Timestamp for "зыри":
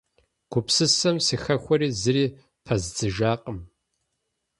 2.01-2.25